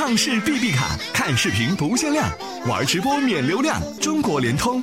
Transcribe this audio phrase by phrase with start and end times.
[0.00, 2.26] 畅视 B B 卡，看视频不限量，
[2.66, 4.82] 玩直播免流量，中国联通。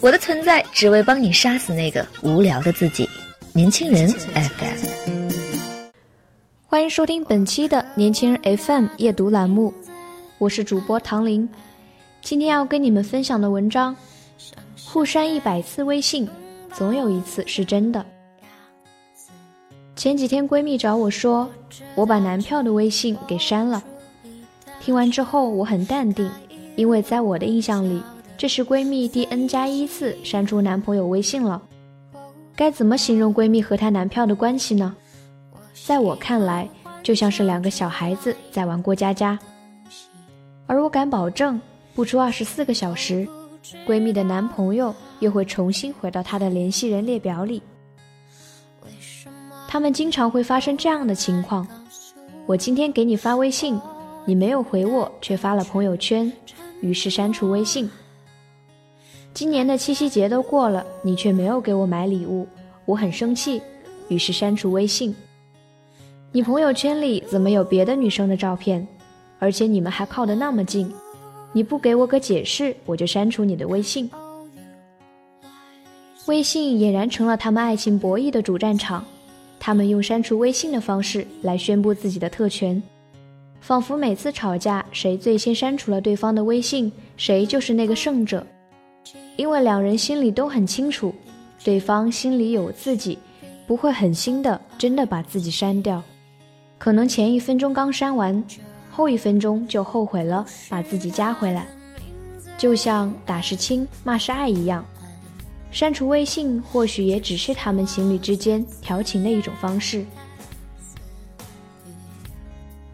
[0.00, 3.06] 我的存在只为帮你杀死那个无聊的自己。
[3.52, 5.28] 年轻人 FM，
[6.64, 9.74] 欢迎收听本期的年轻人 FM 夜读栏目，
[10.38, 11.46] 我是主播唐林。
[12.22, 13.94] 今天要跟你们分享的文章：
[14.86, 16.26] 互删一百次微信，
[16.72, 18.02] 总有一次是真的。
[19.94, 21.46] 前几天闺蜜找我说，
[21.94, 23.84] 我把男票的微信给删了。
[24.80, 26.28] 听完之后，我很淡定，
[26.74, 28.02] 因为在我的印象里，
[28.38, 31.60] 这是闺蜜第 n 加一次删除男朋友微信了。
[32.56, 34.96] 该怎么形容闺蜜和她男票的关系呢？
[35.86, 36.68] 在我看来，
[37.02, 39.38] 就像是两个小孩子在玩过家家。
[40.66, 41.60] 而我敢保证，
[41.94, 43.28] 不出二十四个小时，
[43.86, 47.62] 闺蜜的男朋友又会重新回到她的联系人列表里。
[49.68, 51.66] 他们经常会发生这样的情况：
[52.46, 53.80] 我今天给你发微信，
[54.24, 56.32] 你没有回我，却发了朋友圈，
[56.80, 57.90] 于是删除微信。
[59.32, 62.46] 今年的七夕节都过了，你却没有给我买礼物，
[62.84, 63.62] 我很生气，
[64.08, 65.14] 于是删除微信。
[66.32, 68.86] 你朋友圈里怎么有别的女生的照片？
[69.38, 70.92] 而且你们还靠得那么近，
[71.52, 74.10] 你不给我个解释，我就删除你的微信。
[76.26, 79.04] 微信俨然成了他们爱情博弈的主战场。
[79.58, 82.82] 他们用删除微信的方式来宣布自己的特权，
[83.60, 88.44] 仿佛每次吵架，谁最先删除了对方的微信，谁就是那个胜者。
[89.36, 91.14] 因为两人心里都很清楚，
[91.62, 93.18] 对方心里有自己，
[93.66, 96.02] 不会狠心的真的把自己删掉。
[96.78, 98.42] 可能前一分钟刚删完，
[98.90, 101.66] 后一分钟就后悔了，把自己加回来。
[102.58, 104.84] 就像打是亲，骂是爱一样。
[105.70, 110.04] 删除微信，或许也只是他们情侣之间调情的一种方式。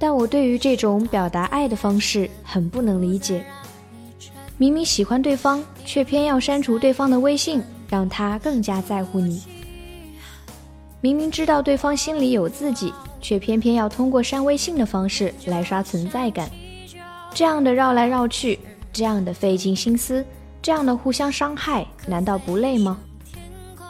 [0.06, 3.44] 但我对于这种表达爱的方式很不能理解。
[4.56, 9.42] 明明喜欢对方，却偏要删除对方的微信，让他更加在乎你。
[11.00, 16.48] 明明知道对方心里有自己，却偏偏要通过删微信的方式来刷存在感。
[17.34, 18.60] 这样的绕来绕去，
[18.92, 20.24] 这样的费尽心思。
[20.62, 22.96] 这样的互相伤害，难道不累吗？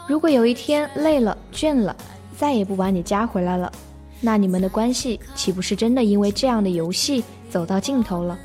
[0.07, 1.95] 如果有一天累了、倦了，
[2.35, 3.71] 再也不把你加回来了，
[4.19, 8.37] 那你们的关系岂不是真的因为这样的游戏走到尽头了？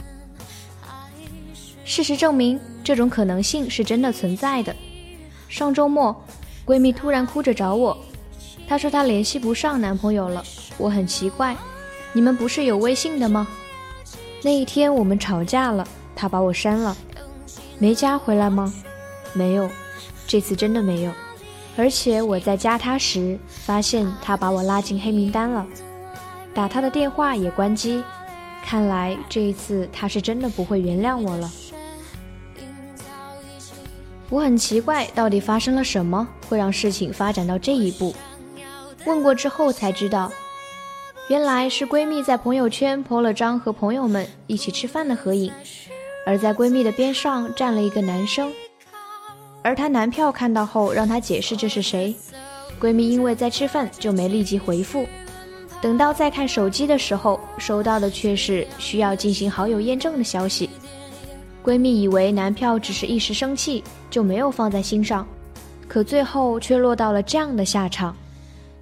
[1.85, 4.75] 事实证明，这种可能性是真的存在的。
[5.49, 6.15] 上周末，
[6.65, 7.97] 闺蜜突然哭着找我，
[8.69, 10.45] 她说她联系不上男朋友了。
[10.79, 11.57] 我很奇怪，
[12.13, 13.47] 你们不是有微信的吗？
[14.43, 16.97] 那一天我们吵架了，她把我删了。
[17.79, 18.73] 没加回来吗？
[19.33, 19.69] 没有，
[20.27, 21.13] 这次真的没有。
[21.77, 25.67] 而且我在加他时，发现他把我拉进黑名单了，
[26.55, 28.03] 打他的电话也关机。
[28.65, 31.51] 看来这一次他是真的不会原谅我了。
[34.29, 38.15] 我很奇怪，到底发生了什么，会让事情发展到这一步？
[39.05, 40.31] 问过之后才知道，
[41.29, 45.53] 原来是闺蜜在朋友圈 po 了张和朋友们一起吃饭的合影。
[46.25, 48.53] 而在闺蜜的边上站了一个男生，
[49.63, 52.15] 而她男票看到后让她解释这是谁，
[52.81, 55.07] 闺蜜因为在吃饭就没立即回复，
[55.81, 60.69] 等到再看手机的时候，收到的却是需要进行好友验证的消息。
[61.65, 65.27] 闺蜜以为男票只是一时生气，就没有放在心上，
[65.87, 68.17] 可最后却落到了这样的下场。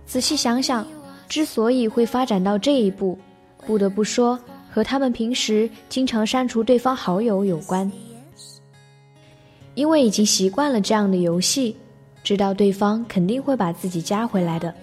[0.07, 0.87] 仔细想想，
[1.29, 3.19] 之所以会发展到这一步，
[3.67, 4.39] 不得不说。
[4.73, 7.91] 和他们平时经常删除对方好友有关，
[9.75, 11.77] 因为已经习惯了这样的游戏，
[12.23, 14.75] 知道对方肯定会把自己加回来的，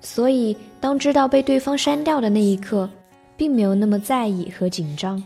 [0.00, 2.88] 所以当知道被对方删掉的那一刻，
[3.36, 5.22] 并没有那么在意和紧张。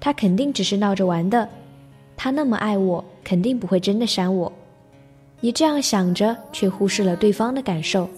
[0.00, 1.48] 他肯定只是闹着玩的，
[2.16, 4.52] 他那么爱我，肯定不会真的删我。
[5.40, 8.08] 你这样想着，却忽视了对方的感受。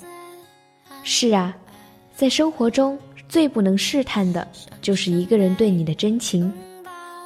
[1.03, 1.57] 是啊，
[2.15, 2.99] 在生活中。
[3.29, 4.45] 最不能试探的，
[4.83, 6.53] 就是一个人对你的真情。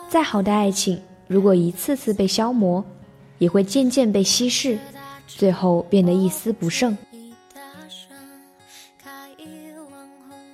[0.07, 2.85] 再好的爱情，如果一次次被消磨，
[3.39, 4.79] 也会渐渐被稀释，
[5.27, 6.97] 最后变得一丝不剩。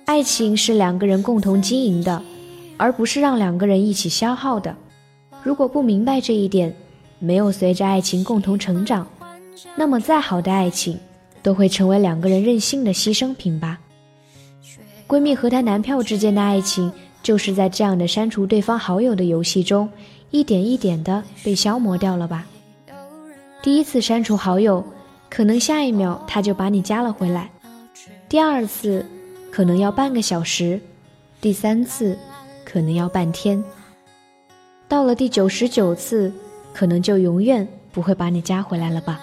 [0.05, 2.21] 爱情是两个人共同经营的，
[2.77, 4.75] 而不是让两个人一起消耗的。
[5.43, 6.75] 如果不明白这一点，
[7.19, 9.07] 没有随着爱情共同成长，
[9.75, 10.99] 那么再好的爱情，
[11.41, 13.79] 都会成为两个人任性的牺牲品吧。
[15.07, 16.91] 闺蜜和她男票之间的爱情，
[17.23, 19.89] 就是在这样的删除对方好友的游戏中，
[20.31, 22.45] 一点一点的被消磨掉了吧。
[23.61, 24.83] 第一次删除好友，
[25.29, 27.43] 可能下一秒他就把你加了回来；
[28.27, 29.05] 第二次，
[29.51, 30.79] 可能要半个小时；
[31.39, 32.17] 第三次，
[32.65, 33.63] 可能要半天。
[34.87, 36.33] 到了第九十九次，
[36.73, 39.19] 可能就永远不会把你加回来了吧。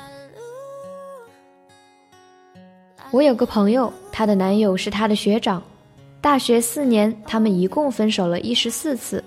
[3.11, 5.63] 我有个朋友，她的男友是她的学长，
[6.21, 9.25] 大学四年，他们一共分手了一十四次。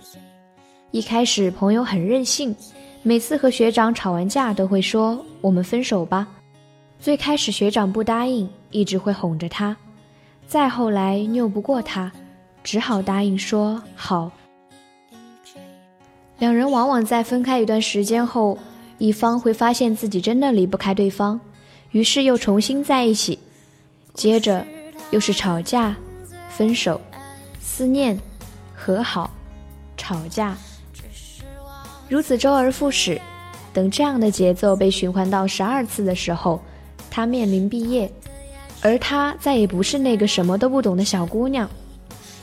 [0.92, 2.54] 一开始，朋友很任性，
[3.02, 6.28] 每次和学长吵完架都会说：“我们分手吧。”
[7.00, 9.76] 最开始学长不答应，一直会哄着他，
[10.46, 12.12] 再后来拗不过他，
[12.62, 14.30] 只好答应说好。
[16.40, 18.58] 两人往往在分开一段时间后，
[18.98, 21.40] 一方会发现自己真的离不开对方，
[21.92, 23.40] 于是又重新在一起。
[24.14, 24.66] 接着，
[25.12, 25.96] 又是吵架、
[26.50, 27.00] 分手、
[27.62, 28.20] 思念、
[28.76, 29.32] 和好、
[29.96, 30.58] 吵架，
[32.12, 33.18] 如此周而复始。
[33.72, 36.60] 等这样的节奏被循环到十二次的时候，
[37.10, 38.12] 他面临毕业，
[38.82, 41.70] 而他再也不是那个什么都不懂的小姑娘。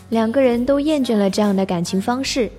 [0.08, 2.50] 两个人都厌倦了这样的感情方式，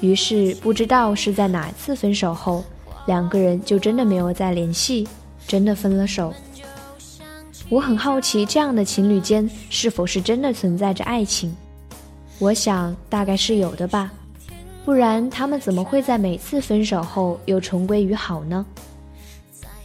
[0.00, 2.62] 于是不知道是在哪次分手后，
[3.06, 5.08] 两个人就真的没有再联系，
[5.48, 6.32] 真的分了手。
[7.68, 11.52] 我很好奇，这样的情侣间是否是真的存在着爱情？
[12.38, 14.12] 我想大概是有的吧，
[14.86, 18.64] 不然他们怎么会在每次分手后又重归于好呢？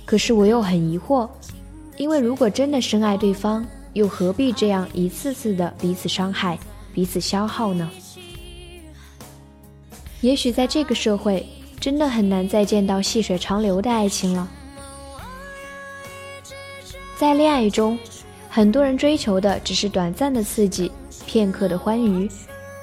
[0.06, 1.28] 可是我又很疑惑，
[1.98, 6.60] 因为如果真的深爱对方，又何必这样一次次的彼此伤害、
[6.94, 7.90] 彼此消耗呢？
[10.22, 11.48] 也许在这个社会，
[11.80, 14.48] 真的很难再见到细水长流的爱情了。
[17.18, 17.98] 在恋爱中，
[18.52, 20.92] 很多人追求的只是短暂的刺激、
[21.26, 22.30] 片刻的欢愉，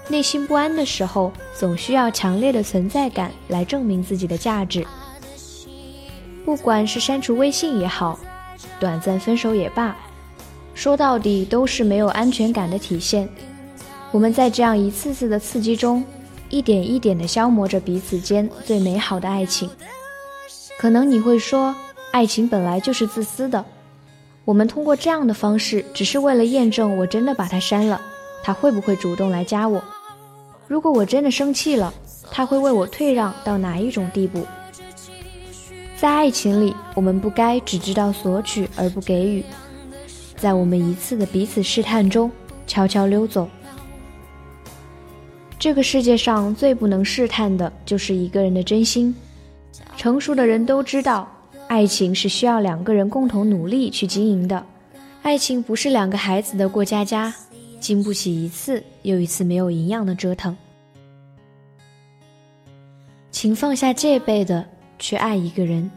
[0.08, 4.86] 内心不安的时候，总需要强烈的存在感来证明自己的价值。
[6.44, 8.18] 不管是删除微信也好，
[8.80, 9.94] 短暂分手也罢，
[10.74, 13.28] 说到底都是没有安全感的体现。
[14.10, 16.02] 我们在这样一次次的刺激中，
[16.48, 19.68] 一点一点地消磨着彼此间最美好的爱情。
[20.78, 21.76] 可能你会说，
[22.12, 23.62] 爱情本来就是自私的。
[24.46, 28.00] 我们通过这样的方式，只是为了验证我真的把他删了，
[28.42, 29.84] 他会不会主动来加我？
[30.68, 31.92] 如果我真的生气了，
[32.30, 34.46] 他会为我退让到哪一种地步？
[35.96, 39.42] 在爱情里，我们不该只知道索取而不给予，
[40.36, 42.30] 在我们一次的彼此试探中
[42.66, 43.48] 悄悄溜走。
[45.58, 49.14] 这个世界上最不能试探的就是一个人的真心，
[49.96, 51.26] 成熟的人都知道。
[51.66, 54.64] 爱情是需要两个人共同努力去经营的，
[55.22, 57.34] 爱情不是两个孩子的过家家，
[57.80, 60.56] 经不起一次又一次没有营养的折腾。
[63.30, 65.88] 请放下戒备的去爱一个人。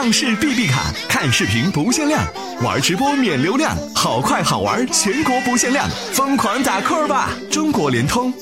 [0.00, 2.26] 上市必必卡，看视频不限量，
[2.62, 7.28] 玩直播免流量，好快好玩，全国不限量，疯狂打 call 吧！
[7.50, 8.32] 中国联通。